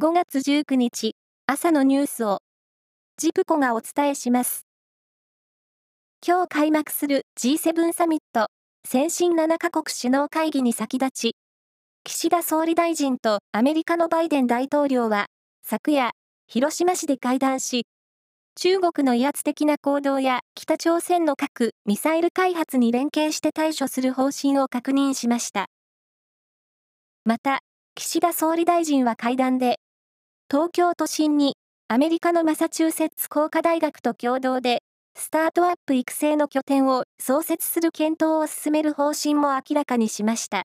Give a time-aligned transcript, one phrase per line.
[0.00, 1.16] 5月19日、
[1.48, 2.38] 朝のニュースを、
[3.16, 4.64] ジプコがお伝えします。
[6.24, 8.46] 今日開幕する G7 サミット、
[8.86, 11.36] 先進7カ国首脳会議に先立ち、
[12.04, 15.26] 岸田総理大臣とアメリカのバイデン大統領は、
[15.64, 16.12] 昨夜、
[16.46, 17.84] 広島市で会談し、
[18.54, 25.66] 中国の威圧的な行動や北朝鮮の核・ミサイル開発に連携して対処する方針を確認しました。
[27.24, 27.62] また、
[27.96, 29.80] 岸田総理大臣は会談で、
[30.50, 31.56] 東京都心に
[31.88, 34.82] アメリカのマサチューセッツ工科大学と共同で、
[35.14, 40.62] スタートアップ育成の拠点を創設する検討を進める方針も明らかにしました。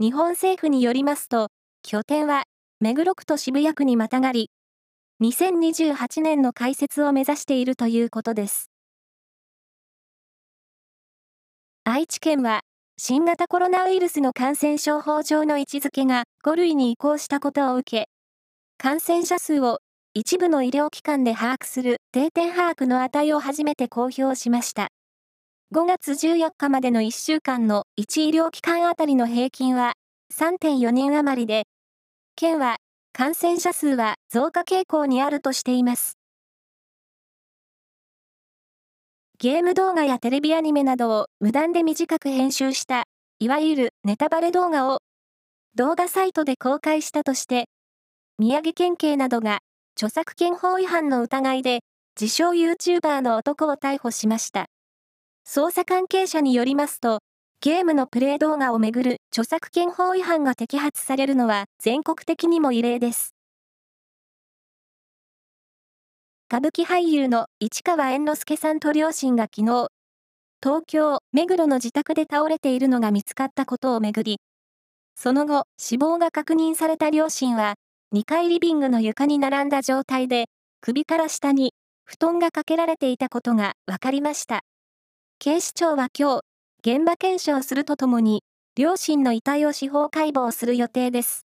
[0.00, 1.48] 日本政府によりますと、
[1.82, 2.44] 拠点は
[2.80, 4.48] 目黒区と渋谷区にまたがり、
[5.22, 8.70] 2028年の開設を目指しているということです。
[11.84, 12.62] 愛知県は、
[12.96, 18.13] 新型コロナウイルスの感染症法上の位置づけが5類に移行したことを受け、
[18.84, 19.78] 感染者数を
[20.12, 24.88] 一部の医療機関で把握する定点把握の値を初めて公表しました。
[25.74, 29.94] 5月14日までの1週間の1医療機関あたりの平均は
[30.38, 31.62] 3.4人余りで、
[32.36, 32.76] 県は
[33.14, 36.18] 感染者数は増加傾向にあるとしています。
[39.38, 43.04] ゲーム動画やテレビアニメなどを無断で短く編集した、
[43.38, 44.98] いわゆるネタバレ動画を
[45.74, 47.64] 動画サイトで公開したとして、
[48.36, 49.60] 宮城県警などが
[49.96, 51.82] 著作権法違反の疑いで
[52.20, 54.66] 自称 YouTuber の男を逮捕しました。
[55.46, 57.20] 捜査関係者によりますと、
[57.60, 63.36] ゲームのプレイ動画をめぐる著作権法違反が摘発されるのは全国的にも異例です。
[66.48, 69.86] 歌舞伎俳優の市川猿之助さんと両親が昨日、
[70.60, 74.40] 東京、目黒の自宅で倒れているのが見つかったことをめぐり、
[75.14, 77.74] その後、死亡が確認された両親は、
[78.14, 80.44] 2階リビングの床に並んだ状態で、
[80.80, 84.60] 首から下に布団がかけられていたことが分かりました。
[85.40, 86.40] 警視庁は今
[86.84, 88.44] 日、現場検証するとともに、
[88.76, 91.44] 両親の遺体を司法解剖する予定です。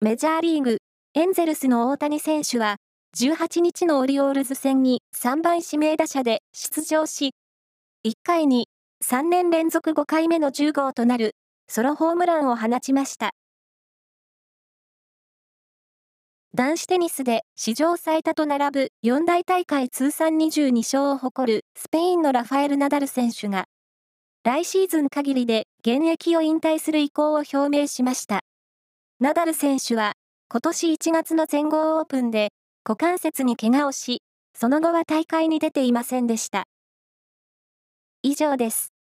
[0.00, 0.78] メジャーリーグ、
[1.14, 2.78] エンゼルスの大谷選手は、
[3.16, 7.34] 18日のオリオールズ戦に3番指名打者で出場し、
[8.04, 8.66] 1回に
[9.04, 11.36] 3年連続5回目の10号となる
[11.68, 13.30] ソロホームランを放ちました。
[16.56, 23.64] 男子テニスで史上最多と並ぶ四大大会通算22勝を誇るスペインのラファエル・ナダル選手が、
[24.44, 28.42] 来シーズン限りで現役を引退する意向を表明しました。
[29.18, 30.12] ナダル選手は、
[30.48, 32.50] 今年1月の全豪オープンで
[32.84, 34.22] 股関節に怪我をし、
[34.56, 36.68] その後は大会に出ていませんでした。
[38.22, 38.93] 以上です。